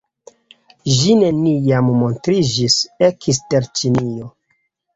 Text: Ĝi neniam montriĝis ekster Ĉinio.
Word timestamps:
Ĝi 0.99 1.17
neniam 1.19 1.91
montriĝis 1.99 2.79
ekster 3.11 3.71
Ĉinio. 3.79 4.35